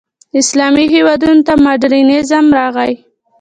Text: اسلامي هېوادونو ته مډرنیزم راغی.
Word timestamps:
اسلامي 0.39 0.85
هېوادونو 0.95 1.41
ته 1.47 1.53
مډرنیزم 1.65 2.45
راغی. 2.57 2.93